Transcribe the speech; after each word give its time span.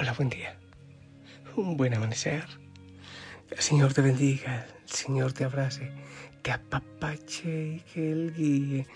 Hola, 0.00 0.14
buen 0.14 0.30
día. 0.30 0.56
Un 1.56 1.76
buen 1.76 1.92
amanecer. 1.92 2.46
El 3.50 3.58
Señor 3.58 3.92
te 3.92 4.00
bendiga, 4.00 4.66
el 4.82 4.90
Señor 4.90 5.34
te 5.34 5.44
abrace, 5.44 5.92
te 6.40 6.52
apapache 6.52 7.74
y 7.74 7.80
que 7.80 8.10
Él 8.10 8.32
guíe 8.34 8.86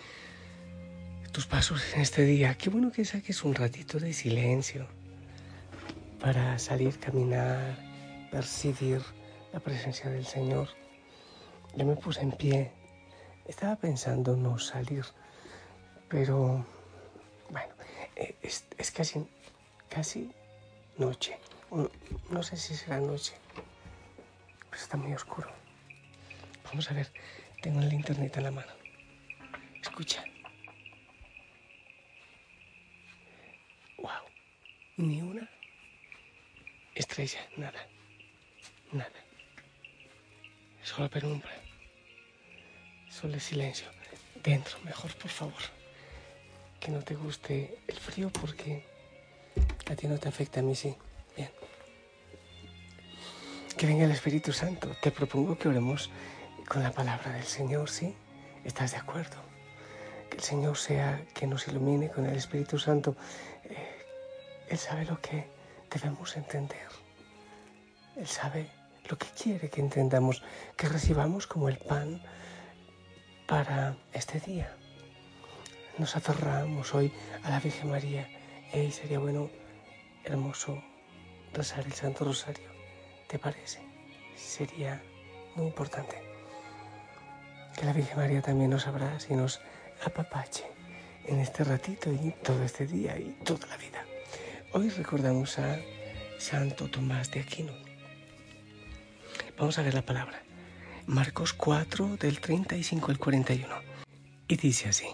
tus 1.31 1.45
pasos 1.45 1.83
en 1.93 2.01
este 2.01 2.23
día. 2.23 2.55
Qué 2.55 2.71
bueno 2.71 2.91
que 2.91 3.05
saques 3.05 3.45
un 3.45 3.55
ratito 3.55 3.99
de 3.99 4.15
silencio 4.15 4.87
para 6.21 6.59
salir, 6.59 6.99
caminar, 6.99 7.77
percibir 8.31 9.03
la 9.53 9.61
presencia 9.61 10.09
del 10.09 10.25
Señor. 10.25 10.71
Yo 11.77 11.85
me 11.85 11.97
puse 11.97 12.23
en 12.23 12.33
pie. 12.33 12.73
Estaba 13.45 13.77
pensando 13.77 14.37
no 14.39 14.59
salir, 14.59 15.05
pero 16.09 16.65
bueno, 17.51 17.75
eh, 18.17 18.37
es, 18.41 18.65
es 18.79 18.91
casi, 18.91 19.27
casi 19.91 20.31
noche. 20.99 21.39
No 22.31 22.43
sé 22.43 22.57
si 22.57 22.75
será 22.75 23.01
noche, 23.01 23.35
pero 24.71 24.83
está 24.83 24.97
muy 24.97 25.13
oscuro. 25.13 25.49
Vamos 26.65 26.91
a 26.91 26.95
ver, 26.95 27.13
tengo 27.63 27.81
el 27.81 27.93
internet 27.93 28.37
en 28.37 28.45
la 28.45 28.51
mano. 28.51 28.73
Escucha. 29.83 30.25
Wow, 33.99 34.11
ni 34.97 35.21
una 35.21 35.49
estrella, 36.95 37.41
nada, 37.57 37.87
nada. 38.93 39.11
Solo 40.83 41.11
penumbra, 41.11 41.51
solo 43.09 43.41
silencio. 43.41 43.89
Dentro, 44.43 44.79
mejor, 44.81 45.15
por 45.17 45.31
favor. 45.31 45.63
Que 46.79 46.91
no 46.91 47.03
te 47.03 47.15
guste 47.15 47.79
el 47.89 47.97
frío 47.97 48.31
porque 48.31 48.85
a 49.91 49.95
ti 49.97 50.09
no 50.09 50.19
te 50.19 50.29
afecta, 50.29 50.61
a 50.61 50.63
mí 50.63 50.75
sí. 50.75 50.97
Bien. 51.37 51.51
Que 53.77 53.87
venga 53.87 54.05
el 54.05 54.11
Espíritu 54.11 54.53
Santo. 54.53 54.89
Te 55.03 55.11
propongo 55.11 55.59
que 55.59 55.69
oremos 55.69 56.11
con 56.69 56.83
la 56.83 56.93
palabra 56.93 57.33
del 57.33 57.45
Señor, 57.45 57.91
¿sí? 57.91 58.15
¿Estás 58.65 58.93
de 58.93 58.99
acuerdo? 58.99 59.37
Que 60.31 60.39
el 60.39 60.43
Señor 60.43 60.77
sea 60.77 61.25
que 61.35 61.47
nos 61.47 61.69
ilumine 61.69 62.11
con 62.11 62.27
el 62.27 62.37
Espíritu 62.37 62.79
Santo. 62.79 63.17
Eh, 63.65 64.07
él 64.69 64.79
sabe 64.79 65.05
lo 65.05 65.21
que 65.21 65.47
debemos 65.93 66.37
entender. 66.37 66.89
Él 68.17 68.27
sabe 68.27 68.71
lo 69.09 69.19
que 69.19 69.27
quiere 69.27 69.69
que 69.69 69.81
entendamos, 69.81 70.43
que 70.77 70.89
recibamos 70.89 71.47
como 71.47 71.69
el 71.69 71.79
pan 71.79 72.23
para 73.47 73.97
este 74.13 74.41
día. 74.41 74.75
Nos 75.99 76.17
aferramos 76.17 76.95
hoy 76.95 77.13
a 77.43 77.51
la 77.51 77.61
Virgen 77.61 77.91
María. 77.91 78.29
Sería 78.75 79.21
bueno 79.21 79.51
hermoso 80.25 80.83
rezar 81.53 81.87
el 81.87 81.93
Santo 81.93 82.25
Rosario. 82.25 82.69
¿Te 83.29 83.39
parece? 83.39 83.79
Sería 84.35 85.01
muy 85.55 85.67
importante. 85.67 86.21
Que 87.79 87.85
la 87.85 87.93
Virgen 87.93 88.17
María 88.17 88.43
también 88.43 88.71
nos 88.71 88.89
abrace 88.89 89.33
y 89.33 89.37
nos 89.37 89.61
apapache 90.05 90.65
en 91.25 91.39
este 91.39 91.63
ratito 91.63 92.13
y 92.13 92.35
todo 92.43 92.65
este 92.65 92.85
día 92.85 93.17
y 93.17 93.37
toda 93.45 93.65
la 93.69 93.77
vida. 93.77 94.05
Hoy 94.73 94.89
recordamos 94.89 95.57
a 95.61 95.79
Santo 96.39 96.91
Tomás 96.91 97.31
de 97.31 97.43
Aquino. 97.43 97.73
Vamos 99.57 99.79
a 99.79 99.83
ver 99.83 99.95
la 99.95 100.03
palabra. 100.03 100.43
Marcos 101.07 101.53
4 101.53 102.17
del 102.17 102.41
35 102.41 103.13
al 103.13 103.19
41. 103.19 103.69
Y 104.49 104.57
dice 104.57 104.89
así. 104.89 105.07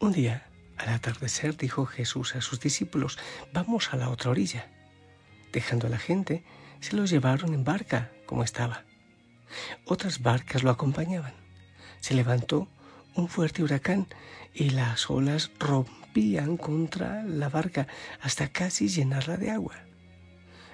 Un 0.00 0.12
día 0.12 0.46
al 0.78 0.90
atardecer 0.90 1.56
dijo 1.56 1.86
Jesús 1.86 2.34
a 2.34 2.40
sus 2.40 2.60
discípulos, 2.60 3.18
vamos 3.52 3.92
a 3.92 3.96
la 3.96 4.10
otra 4.10 4.30
orilla. 4.30 4.68
Dejando 5.52 5.86
a 5.86 5.90
la 5.90 5.98
gente, 5.98 6.44
se 6.80 6.96
los 6.96 7.10
llevaron 7.10 7.54
en 7.54 7.64
barca, 7.64 8.10
como 8.26 8.42
estaba. 8.42 8.84
Otras 9.84 10.20
barcas 10.20 10.62
lo 10.62 10.70
acompañaban. 10.70 11.32
Se 12.00 12.14
levantó 12.14 12.68
un 13.14 13.28
fuerte 13.28 13.62
huracán 13.62 14.06
y 14.54 14.70
las 14.70 15.10
olas 15.10 15.50
rompían 15.58 16.56
contra 16.56 17.22
la 17.22 17.48
barca 17.48 17.86
hasta 18.20 18.48
casi 18.48 18.88
llenarla 18.88 19.36
de 19.36 19.50
agua. 19.50 19.76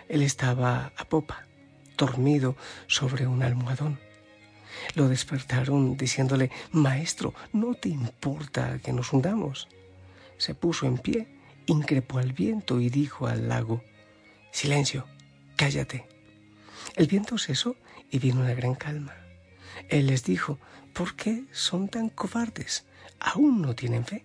Él 0.08 0.22
estaba 0.22 0.92
a 0.96 1.04
popa, 1.04 1.46
dormido 1.96 2.56
sobre 2.86 3.26
un 3.26 3.42
almohadón. 3.42 3.98
Lo 4.94 5.08
despertaron 5.08 5.96
diciéndole, 5.96 6.50
Maestro, 6.72 7.34
¿no 7.52 7.74
te 7.74 7.88
importa 7.88 8.78
que 8.82 8.92
nos 8.92 9.12
hundamos? 9.12 9.68
Se 10.42 10.56
puso 10.56 10.86
en 10.86 10.98
pie, 10.98 11.28
increpó 11.66 12.18
al 12.18 12.32
viento 12.32 12.80
y 12.80 12.90
dijo 12.90 13.28
al 13.28 13.48
lago, 13.48 13.84
Silencio, 14.50 15.06
cállate. 15.54 16.08
El 16.96 17.06
viento 17.06 17.38
cesó 17.38 17.76
y 18.10 18.18
vino 18.18 18.40
una 18.40 18.52
gran 18.52 18.74
calma. 18.74 19.14
Él 19.88 20.08
les 20.08 20.24
dijo, 20.24 20.58
¿por 20.94 21.14
qué 21.14 21.44
son 21.52 21.86
tan 21.86 22.08
cobardes? 22.08 22.84
¿Aún 23.20 23.62
no 23.62 23.76
tienen 23.76 24.04
fe? 24.04 24.24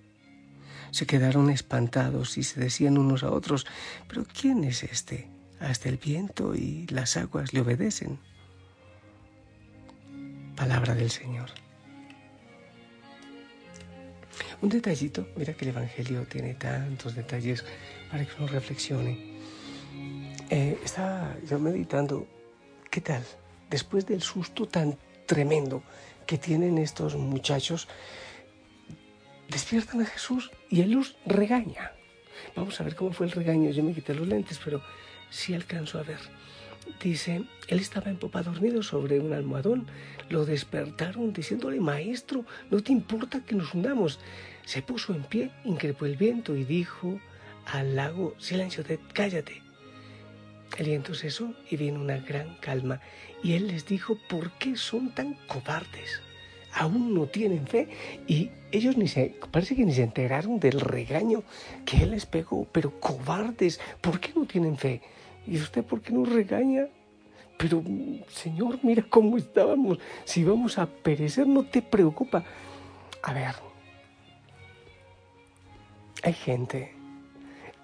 Se 0.89 1.05
quedaron 1.05 1.51
espantados 1.51 2.39
y 2.39 2.43
se 2.43 2.59
decían 2.59 2.97
unos 2.97 3.21
a 3.21 3.29
otros, 3.29 3.67
¿pero 4.07 4.25
quién 4.25 4.63
es 4.63 4.81
este? 4.81 5.29
Hasta 5.59 5.87
el 5.87 5.97
viento 5.97 6.55
y 6.55 6.87
las 6.87 7.15
aguas 7.15 7.53
le 7.53 7.61
obedecen. 7.61 8.19
Palabra 10.55 10.95
del 10.95 11.11
Señor. 11.11 11.51
Un 14.59 14.69
detallito, 14.69 15.27
mira 15.35 15.53
que 15.53 15.65
el 15.65 15.71
Evangelio 15.71 16.25
tiene 16.25 16.55
tantos 16.55 17.13
detalles 17.13 17.63
para 18.09 18.25
que 18.25 18.31
uno 18.39 18.47
reflexione. 18.47 19.37
Eh, 20.49 20.79
estaba 20.83 21.35
yo 21.47 21.59
meditando, 21.59 22.27
¿qué 22.89 23.01
tal? 23.01 23.23
Después 23.69 24.07
del 24.07 24.23
susto 24.23 24.65
tan 24.65 24.97
tremendo 25.27 25.83
que 26.25 26.39
tienen 26.39 26.79
estos 26.79 27.15
muchachos, 27.15 27.87
despiertan 29.47 30.01
a 30.01 30.05
Jesús 30.05 30.49
y 30.69 30.81
Él 30.81 30.91
los 30.91 31.17
regaña. 31.25 31.91
Vamos 32.55 32.79
a 32.81 32.83
ver 32.83 32.95
cómo 32.95 33.13
fue 33.13 33.27
el 33.27 33.33
regaño. 33.33 33.69
Yo 33.69 33.83
me 33.83 33.93
quité 33.93 34.15
los 34.15 34.27
lentes, 34.27 34.59
pero 34.63 34.81
sí 35.29 35.53
alcanzo 35.53 35.99
a 35.99 36.03
ver. 36.03 36.19
Dice, 37.01 37.43
él 37.67 37.79
estaba 37.79 38.09
en 38.09 38.17
popa 38.17 38.41
dormido 38.41 38.81
sobre 38.81 39.19
un 39.19 39.33
almohadón. 39.33 39.87
Lo 40.29 40.45
despertaron 40.45 41.33
diciéndole, 41.33 41.79
maestro, 41.79 42.45
no 42.71 42.81
te 42.81 42.91
importa 42.91 43.43
que 43.45 43.55
nos 43.55 43.73
hundamos. 43.73 44.19
Se 44.65 44.81
puso 44.81 45.13
en 45.13 45.23
pie, 45.23 45.51
increpó 45.63 46.05
el 46.05 46.17
viento 46.17 46.55
y 46.55 46.63
dijo 46.63 47.19
al 47.65 47.95
lago, 47.95 48.33
silencio, 48.37 48.83
cállate. 49.13 49.61
El 50.77 50.87
viento 50.87 51.13
cesó 51.13 51.53
y 51.69 51.77
vino 51.77 51.99
una 51.99 52.17
gran 52.17 52.55
calma. 52.59 53.01
Y 53.43 53.53
él 53.53 53.67
les 53.67 53.85
dijo, 53.85 54.17
¿por 54.29 54.51
qué 54.53 54.75
son 54.75 55.13
tan 55.13 55.35
cobardes? 55.47 56.21
Aún 56.73 57.13
no 57.13 57.25
tienen 57.27 57.67
fe. 57.67 57.87
Y 58.27 58.51
ellos 58.71 58.97
ni 58.97 59.07
se, 59.07 59.35
parece 59.51 59.75
que 59.75 59.85
ni 59.85 59.93
se 59.93 60.03
enteraron 60.03 60.59
del 60.59 60.79
regaño 60.79 61.43
que 61.85 62.03
él 62.03 62.11
les 62.11 62.25
pegó. 62.25 62.67
Pero 62.71 62.99
cobardes, 62.99 63.79
¿por 64.01 64.19
qué 64.19 64.31
no 64.35 64.45
tienen 64.45 64.77
fe? 64.77 65.01
¿Y 65.47 65.57
usted 65.57 65.83
por 65.83 66.01
qué 66.01 66.11
nos 66.11 66.29
regaña? 66.29 66.87
Pero, 67.57 67.81
Señor, 68.29 68.79
mira 68.83 69.03
cómo 69.09 69.37
estábamos. 69.37 69.97
Si 70.25 70.43
vamos 70.43 70.77
a 70.77 70.85
perecer, 70.85 71.47
no 71.47 71.63
te 71.63 71.81
preocupa. 71.81 72.43
A 73.23 73.33
ver, 73.33 73.55
hay 76.23 76.33
gente 76.33 76.93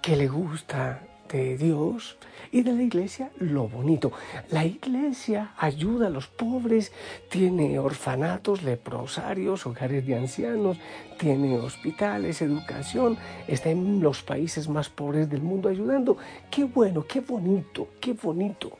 que 0.02 0.16
le 0.16 0.28
gusta 0.28 1.02
de 1.32 1.58
Dios 1.58 2.18
y 2.52 2.62
de 2.62 2.74
la 2.74 2.84
iglesia 2.84 3.32
lo 3.40 3.68
bonito. 3.68 4.12
La 4.50 4.66
iglesia 4.66 5.54
ayuda 5.58 6.08
a 6.08 6.10
los 6.10 6.28
pobres, 6.28 6.92
tiene 7.30 7.80
orfanatos, 7.80 8.64
leprosarios, 8.64 9.66
hogares 9.66 10.06
de 10.06 10.16
ancianos, 10.16 10.78
tiene 11.18 11.58
hospitales, 11.58 12.42
educación, 12.42 13.18
está 13.48 13.72
en 13.72 14.02
los 14.02 14.22
países 14.22 14.70
más 14.70 14.90
pobres 14.90 15.30
del 15.30 15.42
mundo 15.42 15.70
ayudando. 15.70 16.18
Qué 16.52 16.66
bueno, 16.66 17.06
qué 17.08 17.22
bonito, 17.22 17.88
qué 18.00 18.14
bonito. 18.14 18.78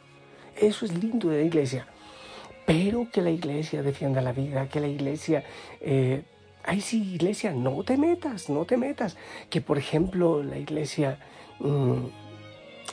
Eso 0.56 0.86
es 0.86 0.94
lindo 0.96 1.30
de 1.30 1.40
la 1.40 1.44
iglesia. 1.46 1.88
Pero 2.66 3.08
que 3.12 3.22
la 3.22 3.32
iglesia 3.32 3.82
defienda 3.82 4.22
la 4.22 4.32
vida, 4.32 4.70
que 4.70 4.80
la 4.80 4.88
iglesia... 4.88 5.44
Eh, 5.82 6.24
Ay, 6.66 6.80
sí, 6.80 7.16
iglesia, 7.16 7.52
no 7.52 7.84
te 7.84 7.98
metas, 7.98 8.50
no 8.50 8.64
te 8.64 8.78
metas. 8.78 9.18
Que, 9.50 9.60
por 9.60 9.78
ejemplo, 9.78 10.42
la 10.44 10.58
iglesia... 10.58 11.20
Mm, 11.60 12.06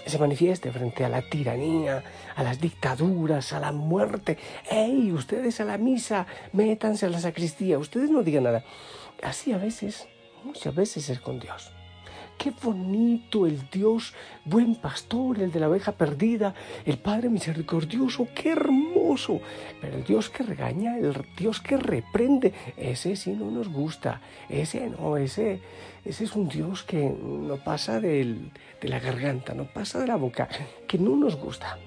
se 0.07 0.19
manifieste 0.19 0.73
frente 0.73 1.05
a 1.05 1.09
la 1.09 1.23
tiranía, 1.23 2.03
a 2.35 2.43
las 2.43 2.61
dictaduras, 2.61 3.53
a 3.53 3.61
la 3.61 3.73
muerte. 3.73 4.39
¡Ey! 4.71 5.13
Ustedes 5.13 5.61
a 5.61 5.65
la 5.65 5.79
misa, 5.79 6.27
métanse 6.53 7.07
a 7.07 7.11
la 7.11 7.21
sacristía, 7.21 7.79
ustedes 7.79 8.11
no 8.11 8.23
digan 8.23 8.45
nada. 8.45 8.65
Así 9.23 9.53
a 9.53 9.59
veces, 9.59 10.09
muchas 10.45 10.75
veces 10.75 11.11
es 11.11 11.21
con 11.21 11.39
Dios. 11.39 11.73
Qué 12.39 12.53
bonito 12.63 13.47
el 13.47 13.69
Dios, 13.71 14.15
buen 14.47 14.75
pastor, 14.75 15.41
el 15.41 15.53
de 15.53 15.61
la 15.61 15.69
oveja 15.69 15.93
perdida, 15.93 16.55
el 16.87 16.97
Padre 16.97 17.29
misericordioso, 17.29 18.29
qué 18.35 18.53
hermoso. 18.53 18.90
Pero 19.81 19.97
el 19.97 20.05
Dios 20.05 20.31
que 20.31 20.43
regaña, 20.43 20.97
el 20.99 21.15
Dios 21.37 21.61
que 21.61 21.77
reprende, 21.77 22.53
ese 22.77 23.17
sí 23.17 23.33
no 23.33 23.51
nos 23.51 23.69
gusta. 23.69 24.21
Ese 24.49 24.89
no, 24.89 25.17
ese, 25.17 25.61
ese 26.05 26.25
es 26.25 26.37
un 26.37 26.49
Dios 26.49 26.83
que 26.83 27.11
no 27.11 27.57
pasa 27.57 28.01
de 28.01 28.51
la 28.83 29.01
garganta, 29.01 29.55
no 29.55 29.65
pasa 29.65 29.99
de 29.99 30.07
la 30.07 30.17
boca, 30.17 30.49
que 30.87 30.99
no 30.99 31.17
nos 31.17 31.37
gusta. 31.37 31.79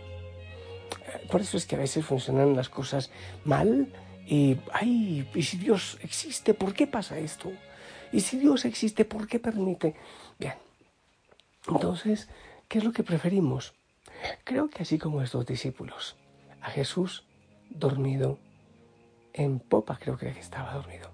Por 1.32 1.42
eso 1.42 1.58
es 1.58 1.66
que 1.66 1.76
a 1.76 1.80
veces 1.80 2.06
funcionan 2.06 2.56
las 2.56 2.70
cosas 2.70 3.12
mal 3.46 3.88
y, 4.26 4.58
ay, 4.72 5.28
y 5.34 5.44
si 5.44 5.58
Dios 5.58 5.98
existe, 6.02 6.54
¿por 6.54 6.74
qué 6.74 6.88
pasa 6.88 7.18
esto? 7.18 7.52
Y 8.12 8.20
si 8.20 8.38
Dios 8.38 8.66
existe, 8.66 9.06
¿por 9.06 9.28
qué 9.28 9.40
permite? 9.40 9.96
Bien, 10.38 10.54
entonces, 11.68 12.30
¿qué 12.68 12.78
es 12.78 12.84
lo 12.84 12.92
que 12.92 13.04
preferimos? 13.04 13.74
Creo 14.44 14.70
que 14.70 14.84
así 14.84 14.98
como 14.98 15.22
estos 15.22 15.46
discípulos, 15.46 16.16
a 16.64 16.70
Jesús 16.70 17.26
dormido 17.70 18.40
en 19.34 19.60
popa, 19.60 19.98
creo 20.00 20.18
que 20.18 20.30
estaba 20.30 20.74
dormido. 20.74 21.12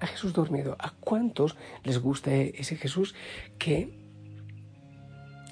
A 0.00 0.06
Jesús 0.06 0.32
dormido. 0.32 0.76
¿A 0.78 0.90
cuántos 0.90 1.56
les 1.84 1.98
gusta 2.00 2.34
ese 2.34 2.76
Jesús 2.76 3.14
que, 3.58 3.96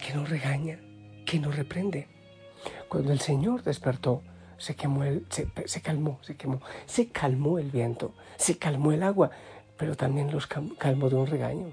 que 0.04 0.14
no 0.14 0.24
regaña, 0.26 0.80
que 1.24 1.38
no 1.38 1.52
reprende? 1.52 2.08
Cuando 2.88 3.12
el 3.12 3.20
Señor 3.20 3.62
despertó, 3.62 4.22
se, 4.58 4.74
quemó 4.74 5.04
se, 5.28 5.48
se, 5.66 5.80
calmó, 5.80 6.18
se 6.22 6.36
quemó, 6.36 6.60
se 6.86 7.08
calmó 7.08 7.58
el 7.58 7.70
viento, 7.70 8.14
se 8.36 8.58
calmó 8.58 8.92
el 8.92 9.02
agua, 9.02 9.30
pero 9.76 9.94
también 9.94 10.32
los 10.32 10.46
calmó 10.46 11.08
de 11.08 11.16
un 11.16 11.26
regaño. 11.26 11.72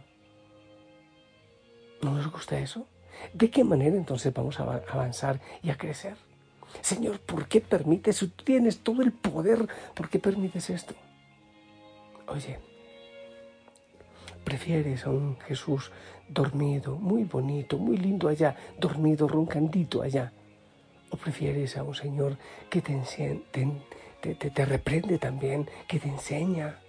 ¿No 2.03 2.11
nos 2.11 2.29
gusta 2.31 2.59
eso? 2.59 2.85
¿De 3.33 3.49
qué 3.49 3.63
manera 3.63 3.95
entonces 3.95 4.33
vamos 4.33 4.59
a 4.59 4.63
avanzar 4.63 5.39
y 5.63 5.69
a 5.69 5.77
crecer? 5.77 6.17
Señor, 6.81 7.19
¿por 7.19 7.47
qué 7.47 7.61
permites? 7.61 8.19
Tú 8.19 8.27
tienes 8.29 8.79
todo 8.79 9.01
el 9.01 9.11
poder, 9.11 9.67
¿por 9.93 10.09
qué 10.09 10.19
permites 10.19 10.69
esto? 10.69 10.93
Oye, 12.27 12.59
prefieres 14.43 15.05
a 15.05 15.09
un 15.09 15.39
Jesús 15.41 15.91
dormido, 16.27 16.95
muy 16.95 17.23
bonito, 17.23 17.77
muy 17.77 17.97
lindo 17.97 18.27
allá, 18.27 18.55
dormido, 18.79 19.27
roncandito 19.27 20.01
allá. 20.01 20.31
¿O 21.09 21.17
prefieres 21.17 21.77
a 21.77 21.83
un 21.83 21.93
Señor 21.93 22.37
que 22.69 22.81
te, 22.81 22.99
te, 23.51 24.35
te, 24.35 24.35
te 24.35 24.65
reprende 24.65 25.19
también, 25.19 25.69
que 25.87 25.99
te 25.99 26.07
enseña, 26.07 26.79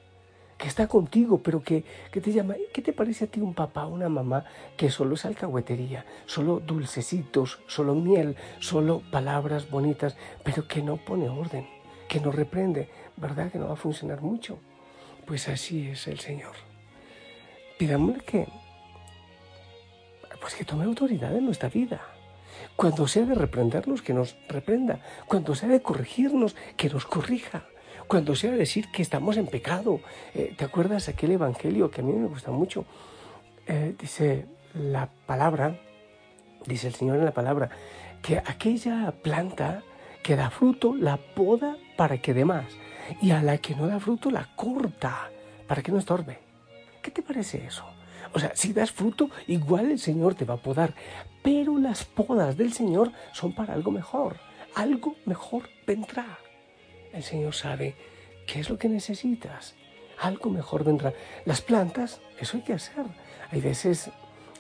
que 0.64 0.69
está 0.69 0.88
contigo, 0.88 1.43
pero 1.43 1.62
que, 1.62 1.84
te 2.11 2.32
llama. 2.32 2.55
¿Qué 2.72 2.81
te 2.81 2.94
parece 2.94 3.26
a 3.26 3.28
ti 3.28 3.38
un 3.38 3.52
papá, 3.52 3.84
una 3.84 4.08
mamá 4.08 4.46
que 4.78 4.88
solo 4.88 5.14
es 5.14 5.26
alcahuetería, 5.26 6.06
solo 6.25 6.58
dulcecitos, 6.58 7.58
solo 7.66 7.94
miel, 7.94 8.34
solo 8.61 9.02
palabras 9.11 9.69
bonitas, 9.69 10.16
pero 10.43 10.66
que 10.66 10.81
no 10.81 10.96
pone 10.96 11.28
orden, 11.28 11.69
que 12.08 12.19
no 12.19 12.32
reprende? 12.32 12.88
¿Verdad 13.19 13.52
que 13.52 13.58
no 13.58 13.66
va 13.66 13.75
a 13.75 13.76
funcionar 13.76 14.22
mucho? 14.22 14.58
Pues 15.26 15.50
así 15.50 15.88
es 15.88 16.08
el 16.08 16.19
Señor. 16.19 16.55
Pidámosle 17.78 18.25
que, 18.25 18.49
pues 20.40 20.55
que 20.55 20.64
tome 20.64 20.84
autoridad 20.84 21.37
en 21.37 21.44
nuestra 21.44 21.69
vida. 21.69 22.00
Cuando 22.75 23.06
sea 23.06 23.26
de 23.26 23.34
reprendernos, 23.34 24.00
que 24.00 24.14
nos 24.14 24.34
reprenda. 24.49 25.00
Cuando 25.26 25.55
sea 25.55 25.69
de 25.69 25.82
corregirnos, 25.82 26.56
que 26.78 26.88
nos 26.88 27.05
corrija 27.05 27.66
cuando 28.06 28.35
sea 28.35 28.53
decir 28.53 28.91
que 28.91 29.03
estamos 29.03 29.37
en 29.37 29.47
pecado. 29.47 30.01
Eh, 30.35 30.55
¿Te 30.56 30.65
acuerdas 30.65 31.09
aquel 31.09 31.33
evangelio 31.33 31.91
que 31.91 32.01
a 32.01 32.05
mí 32.05 32.12
me 32.12 32.27
gusta 32.27 32.51
mucho? 32.51 32.85
Eh, 33.67 33.95
dice 33.99 34.47
la 34.75 35.09
palabra, 35.27 35.79
dice 36.67 36.89
el 36.89 36.95
Señor 36.95 37.17
en 37.17 37.25
la 37.25 37.35
palabra, 37.35 37.71
que 38.23 38.39
aquella 38.39 39.12
planta 39.23 39.83
que 40.23 40.37
da 40.37 40.51
fruto 40.51 40.95
la 40.95 41.19
poda 41.19 41.77
para 41.97 42.19
que 42.19 42.35
dé 42.35 42.45
más 42.45 42.67
y 43.21 43.33
a 43.33 43.43
la 43.43 43.59
que 43.59 43.75
no 43.75 43.87
da 43.87 44.01
fruto 44.01 44.31
la 44.31 44.49
corta 44.57 45.31
para 45.67 45.83
que 45.83 45.93
no 45.93 45.99
estorbe. 45.99 46.39
¿Qué 47.03 47.11
te 47.11 47.23
parece 47.23 47.67
eso? 47.67 47.85
O 48.33 48.39
sea, 48.39 48.53
si 48.55 48.73
das 48.73 48.91
fruto, 48.91 49.31
igual 49.47 49.91
el 49.91 49.99
Señor 49.99 50.35
te 50.35 50.45
va 50.45 50.55
a 50.55 50.62
podar, 50.62 50.95
pero 51.43 51.79
las 51.79 52.05
podas 52.05 52.57
del 52.57 52.73
Señor 52.73 53.12
son 53.33 53.55
para 53.55 53.75
algo 53.75 53.91
mejor. 53.91 54.39
Algo 54.75 55.15
mejor 55.25 55.69
vendrá. 55.87 56.39
El 57.14 57.22
Señor 57.22 57.55
sabe 57.55 57.94
qué 58.46 58.61
es 58.61 58.69
lo 58.69 58.76
que 58.76 58.88
necesitas. 58.88 59.75
Algo 60.20 60.50
mejor 60.50 60.84
vendrá. 60.84 61.12
Las 61.44 61.61
plantas, 61.61 62.20
eso 62.38 62.56
hay 62.56 62.64
que 62.64 62.72
hacer. 62.72 63.05
Hay 63.50 63.61
veces 63.61 64.11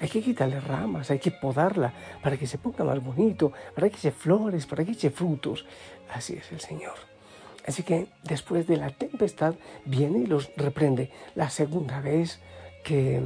hay 0.00 0.08
que 0.08 0.22
quitarle 0.22 0.60
ramas, 0.60 1.10
hay 1.10 1.18
que 1.18 1.30
podarla 1.30 1.92
para 2.22 2.36
que 2.36 2.46
se 2.46 2.58
ponga 2.58 2.84
más 2.84 3.02
bonito, 3.02 3.52
para 3.74 3.88
que 3.88 3.96
eche 3.96 4.10
flores, 4.10 4.66
para 4.66 4.84
que 4.84 4.92
eche 4.92 5.10
frutos. 5.10 5.64
Así 6.12 6.34
es 6.34 6.50
el 6.52 6.60
Señor. 6.60 6.94
Así 7.66 7.82
que 7.82 8.08
después 8.22 8.66
de 8.66 8.76
la 8.76 8.90
tempestad 8.90 9.54
viene 9.84 10.18
y 10.20 10.26
los 10.26 10.50
reprende. 10.56 11.10
La 11.34 11.48
segunda 11.50 12.00
vez 12.00 12.40
que 12.82 13.22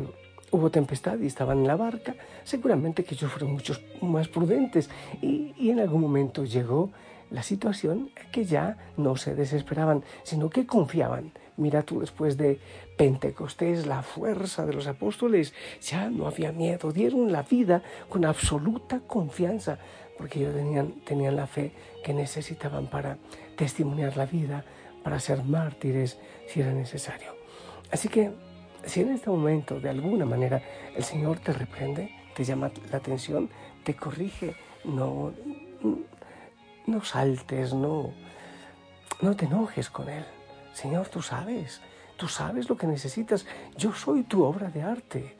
hubo 0.50 0.70
tempestad 0.70 1.19
y 1.19 1.26
estaban 1.26 1.58
en 1.58 1.66
la 1.66 1.76
barca, 1.76 2.14
seguramente 2.44 3.04
que 3.04 3.14
ellos 3.14 3.30
fueron 3.30 3.52
muchos 3.52 3.82
más 4.00 4.28
prudentes 4.28 4.88
y, 5.20 5.54
y 5.58 5.70
en 5.70 5.80
algún 5.80 6.00
momento 6.00 6.44
llegó 6.44 6.90
la 7.30 7.42
situación 7.42 8.10
que 8.32 8.44
ya 8.44 8.76
no 8.96 9.16
se 9.16 9.34
desesperaban, 9.34 10.04
sino 10.22 10.50
que 10.50 10.66
confiaban. 10.66 11.32
Mira 11.56 11.82
tú 11.82 12.00
después 12.00 12.36
de 12.36 12.60
Pentecostés, 12.96 13.86
la 13.86 14.02
fuerza 14.02 14.64
de 14.64 14.72
los 14.72 14.86
apóstoles, 14.86 15.52
ya 15.82 16.08
no 16.08 16.26
había 16.26 16.52
miedo, 16.52 16.92
dieron 16.92 17.32
la 17.32 17.42
vida 17.42 17.82
con 18.08 18.25
absoluta 18.25 19.00
confianza, 19.00 19.78
porque 20.16 20.40
ellos 20.40 20.54
tenían, 20.54 20.92
tenían 21.04 21.37
la 21.37 21.47
fe 21.47 21.73
que 22.04 22.14
necesitaban 22.14 22.87
para 22.87 23.18
testimoniar 23.56 24.16
la 24.16 24.26
vida, 24.26 24.64
para 25.02 25.20
ser 25.20 25.42
mártires 25.42 26.18
si 26.47 26.61
era 26.61 26.73
necesario. 26.73 27.35
Así 27.90 28.08
que 28.08 28.32
si 28.85 29.00
en 29.00 29.11
este 29.11 29.30
momento 29.30 29.80
de 29.80 29.90
alguna 29.90 30.25
manera 30.25 30.62
el 30.97 31.02
Señor 31.02 31.40
te 31.40 31.52
reprende, 31.52 32.11
te 32.35 32.44
llama 32.44 32.70
la 32.90 32.99
atención, 32.99 33.50
te 33.85 33.94
corrige, 33.94 34.54
no 34.85 35.32
no 36.88 37.04
saltes, 37.04 37.75
no, 37.75 38.12
no 39.21 39.37
te 39.37 39.47
enojes 39.47 39.90
con 39.90 40.09
Él. 40.09 40.25
Señor, 40.73 41.09
tú 41.09 41.23
sabes, 41.23 41.80
tú 42.16 42.28
sabes 42.28 42.68
lo 42.68 42.76
que 42.76 42.87
necesitas. 42.87 43.47
Yo 43.76 43.92
soy 43.92 44.23
tu 44.23 44.45
obra 44.45 44.71
de 44.71 44.83
arte. 44.83 45.37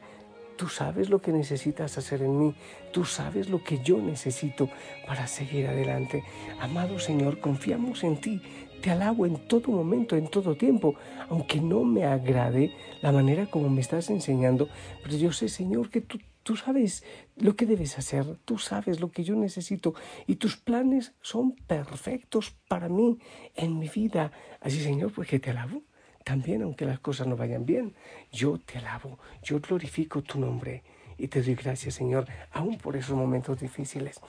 Tú 0.57 0.67
sabes 0.67 1.09
lo 1.09 1.21
que 1.21 1.31
necesitas 1.31 1.97
hacer 1.97 2.21
en 2.21 2.37
mí. 2.37 2.55
Tú 2.91 3.05
sabes 3.05 3.49
lo 3.49 3.63
que 3.63 3.81
yo 3.81 3.97
necesito 3.97 4.69
para 5.07 5.25
seguir 5.25 5.67
adelante. 5.67 6.23
Amado 6.59 6.99
Señor, 6.99 7.39
confiamos 7.39 8.03
en 8.03 8.19
ti. 8.19 8.41
Te 8.81 8.91
alabo 8.91 9.25
en 9.25 9.37
todo 9.47 9.71
momento, 9.71 10.15
en 10.15 10.27
todo 10.27 10.55
tiempo, 10.55 10.95
aunque 11.29 11.61
no 11.61 11.83
me 11.83 12.05
agrade 12.05 12.73
la 13.01 13.11
manera 13.11 13.45
como 13.45 13.69
me 13.69 13.81
estás 13.81 14.09
enseñando, 14.09 14.69
pero 15.03 15.17
yo 15.17 15.31
sé, 15.33 15.49
Señor, 15.49 15.89
que 15.89 16.01
tú 16.01 16.19
Tú 16.49 16.55
sabes 16.55 17.03
lo 17.35 17.55
que 17.55 17.67
debes 17.67 17.99
hacer, 17.99 18.25
tú 18.43 18.57
sabes 18.57 18.99
lo 18.99 19.11
que 19.11 19.23
yo 19.23 19.35
necesito 19.35 19.93
y 20.25 20.37
tus 20.37 20.57
planes 20.57 21.13
son 21.21 21.51
perfectos 21.51 22.55
para 22.67 22.89
mí 22.89 23.19
en 23.53 23.77
mi 23.77 23.87
vida. 23.87 24.31
Así, 24.59 24.81
Señor, 24.81 25.13
porque 25.13 25.39
te 25.39 25.51
alabo. 25.51 25.83
También, 26.23 26.63
aunque 26.63 26.87
las 26.87 26.99
cosas 27.01 27.27
no 27.27 27.37
vayan 27.37 27.67
bien, 27.67 27.93
yo 28.31 28.57
te 28.57 28.79
alabo, 28.79 29.19
yo 29.43 29.59
glorifico 29.59 30.23
tu 30.23 30.39
nombre 30.39 30.81
y 31.19 31.27
te 31.27 31.43
doy 31.43 31.53
gracias, 31.53 31.93
Señor, 31.93 32.25
aún 32.51 32.79
por 32.79 32.97
esos 32.97 33.15
momentos 33.15 33.59
difíciles. 33.59 34.19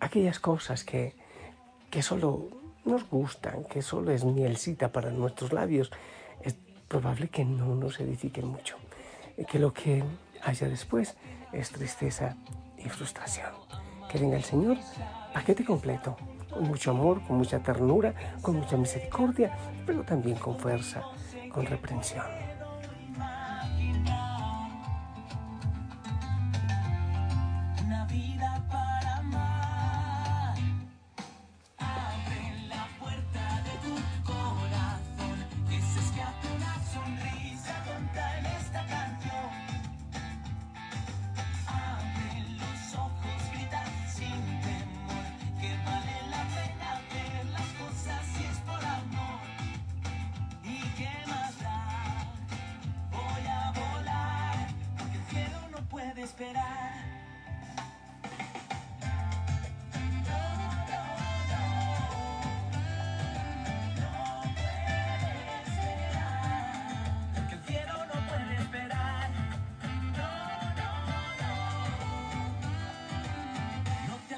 aquellas 0.00 0.40
cosas 0.40 0.82
que, 0.82 1.14
que 1.92 2.02
solo 2.02 2.48
nos 2.84 3.08
gustan, 3.08 3.62
que 3.66 3.82
solo 3.82 4.10
es 4.10 4.24
mielcita 4.24 4.90
para 4.90 5.12
nuestros 5.12 5.52
labios, 5.52 5.92
es 6.42 6.56
probable 6.88 7.28
que 7.28 7.44
no 7.44 7.76
nos 7.76 8.00
edifiquen 8.00 8.48
mucho 8.48 8.78
que 9.44 9.58
lo 9.58 9.72
que 9.72 10.02
allá 10.42 10.68
después 10.68 11.16
es 11.52 11.70
tristeza 11.70 12.36
y 12.76 12.88
frustración. 12.88 13.52
Que 14.10 14.18
venga 14.18 14.36
el 14.36 14.44
Señor, 14.44 14.76
paquete 15.32 15.64
completo, 15.64 16.16
con 16.50 16.64
mucho 16.64 16.90
amor, 16.90 17.22
con 17.26 17.36
mucha 17.36 17.58
ternura, 17.60 18.14
con 18.42 18.56
mucha 18.56 18.76
misericordia, 18.76 19.56
pero 19.86 20.02
también 20.02 20.36
con 20.38 20.58
fuerza, 20.58 21.02
con 21.52 21.66
reprensión. 21.66 22.47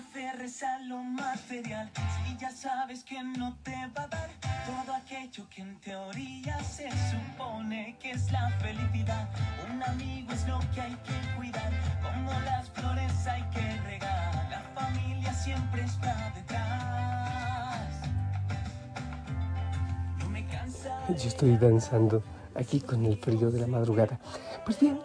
Aferres 0.00 0.62
a 0.62 0.78
lo 0.80 1.02
material. 1.02 1.90
Si 2.24 2.36
ya 2.36 2.50
sabes 2.50 3.04
que 3.04 3.22
no 3.22 3.56
te 3.62 3.79
aquello 5.30 5.48
que 5.48 5.62
en 5.62 5.80
teoría 5.80 6.58
se 6.64 6.88
supone 6.90 7.96
que 8.00 8.10
es 8.10 8.32
la 8.32 8.50
felicidad. 8.58 9.28
Un 9.72 9.82
amigo 9.82 10.32
es 10.32 10.46
lo 10.48 10.58
que 10.74 10.80
hay 10.80 10.96
que 10.96 11.36
cuidar, 11.36 11.72
como 12.02 12.32
las 12.40 12.68
flores 12.70 13.26
hay 13.28 13.42
que 13.50 13.80
regar. 13.82 14.48
La 14.50 14.62
familia 14.74 15.32
siempre 15.32 15.82
está 15.82 16.32
detrás. 16.34 18.08
No 20.18 20.30
me 20.30 20.44
cansa. 20.46 20.98
Yo 21.08 21.28
estoy 21.28 21.56
danzando 21.56 22.22
aquí 22.56 22.80
con 22.80 23.04
el 23.06 23.16
frío 23.18 23.50
de 23.52 23.60
la 23.60 23.66
madrugada. 23.68 24.18
Pues 24.64 24.80
bien, 24.80 24.98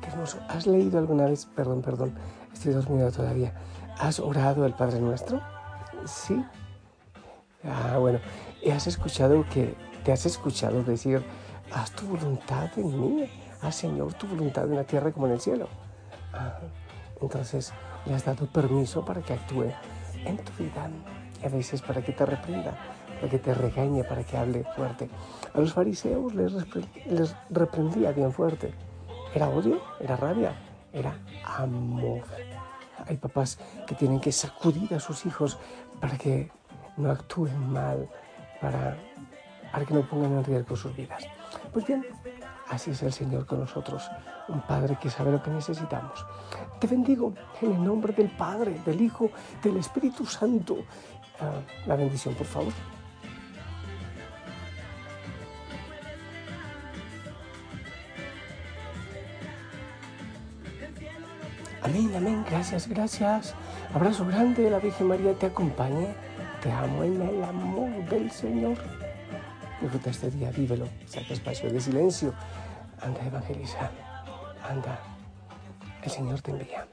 qué 0.00 0.08
hermoso. 0.08 0.38
¿Has 0.48 0.66
leído 0.68 1.00
alguna 1.00 1.24
vez? 1.26 1.46
Perdón, 1.46 1.82
perdón, 1.82 2.14
estoy 2.52 2.74
dormido 2.74 3.10
todavía. 3.10 3.52
¿Has 3.98 4.20
orado 4.20 4.64
el 4.66 4.74
Padre 4.74 5.00
Nuestro? 5.00 5.40
Sí. 6.06 6.44
Ah, 7.66 7.96
bueno, 7.98 8.18
¿y 8.53 8.53
has 8.72 8.86
escuchado 8.86 9.44
que 9.52 9.74
te 10.04 10.12
has 10.12 10.26
escuchado 10.26 10.82
decir, 10.82 11.24
haz 11.72 11.90
tu 11.92 12.06
voluntad 12.06 12.70
en 12.76 13.00
mí, 13.00 13.30
haz 13.62 13.76
Señor 13.76 14.14
tu 14.14 14.26
voluntad 14.26 14.64
en 14.64 14.76
la 14.76 14.84
tierra 14.84 15.12
como 15.12 15.26
en 15.26 15.32
el 15.32 15.40
cielo? 15.40 15.68
Entonces 17.20 17.72
le 18.06 18.14
has 18.14 18.24
dado 18.24 18.46
permiso 18.46 19.04
para 19.04 19.22
que 19.22 19.32
actúe 19.32 19.70
en 20.24 20.36
tu 20.38 20.52
vida 20.62 20.90
y 21.42 21.46
a 21.46 21.48
veces 21.48 21.82
para 21.82 22.02
que 22.02 22.12
te 22.12 22.26
reprenda, 22.26 22.76
para 23.16 23.28
que 23.28 23.38
te 23.38 23.54
regañe, 23.54 24.04
para 24.04 24.24
que 24.24 24.36
hable 24.36 24.64
fuerte. 24.76 25.08
A 25.52 25.60
los 25.60 25.72
fariseos 25.72 26.34
les, 26.34 26.52
les 27.06 27.36
reprendía 27.50 28.12
bien 28.12 28.32
fuerte. 28.32 28.74
¿Era 29.34 29.48
odio? 29.48 29.80
¿Era 30.00 30.16
rabia? 30.16 30.54
Era 30.92 31.18
amor. 31.44 32.22
Hay 33.06 33.16
papás 33.16 33.58
que 33.86 33.94
tienen 33.94 34.20
que 34.20 34.32
sacudir 34.32 34.94
a 34.94 35.00
sus 35.00 35.26
hijos 35.26 35.58
para 36.00 36.16
que 36.16 36.50
no 36.96 37.10
actúen 37.10 37.72
mal, 37.72 38.08
para, 38.64 39.84
que 39.86 39.92
no 39.92 40.08
pongan 40.08 40.38
en 40.38 40.44
riesgo 40.44 40.74
sus 40.74 40.96
vidas. 40.96 41.24
Pues 41.72 41.86
bien, 41.86 42.06
así 42.68 42.92
es 42.92 43.02
el 43.02 43.12
Señor 43.12 43.44
con 43.44 43.60
nosotros, 43.60 44.10
un 44.48 44.62
Padre 44.62 44.96
que 45.00 45.10
sabe 45.10 45.32
lo 45.32 45.42
que 45.42 45.50
necesitamos. 45.50 46.24
Te 46.80 46.86
bendigo 46.86 47.34
en 47.60 47.72
el 47.72 47.84
nombre 47.84 48.14
del 48.14 48.30
Padre, 48.30 48.80
del 48.86 49.02
Hijo, 49.02 49.30
del 49.62 49.76
Espíritu 49.76 50.24
Santo. 50.24 50.78
Ah, 51.40 51.60
la 51.86 51.96
bendición, 51.96 52.34
por 52.34 52.46
favor. 52.46 52.72
Amén, 61.82 62.10
amén, 62.16 62.44
gracias, 62.48 62.88
gracias. 62.88 63.54
Abrazo 63.92 64.24
grande, 64.24 64.70
la 64.70 64.78
Virgen 64.78 65.08
María 65.08 65.34
te 65.34 65.46
acompañe 65.46 66.14
te 66.64 66.72
amo 66.72 67.04
en 67.04 67.20
el 67.20 67.44
amor 67.44 67.90
del 68.08 68.30
Señor. 68.30 68.78
Disfruta 69.82 70.08
este 70.08 70.30
día, 70.30 70.50
vívelo, 70.50 70.88
saca 71.04 71.34
espacio 71.34 71.70
de 71.70 71.78
silencio. 71.78 72.32
Anda, 73.02 73.20
evangeliza. 73.26 73.90
Anda. 74.66 74.98
El 76.02 76.10
Señor 76.10 76.40
te 76.40 76.52
envía. 76.52 76.86